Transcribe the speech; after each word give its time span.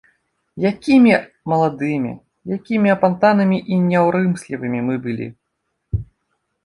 Якімі 0.69 1.11
маладымі, 1.51 2.13
якімі 2.57 2.89
апантанымі 2.95 3.57
і 3.75 3.81
няўрымслівымі 3.93 4.79
мы 4.89 4.95
былі. 5.05 5.27